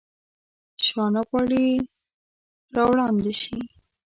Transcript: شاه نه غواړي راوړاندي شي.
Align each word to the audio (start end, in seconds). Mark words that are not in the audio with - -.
شاه 0.85 1.09
نه 1.15 1.21
غواړي 1.27 1.65
راوړاندي 2.75 3.33
شي. 3.41 3.57